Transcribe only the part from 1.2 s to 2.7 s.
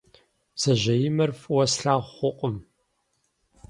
фӏыуэ слъагъу хъукъым.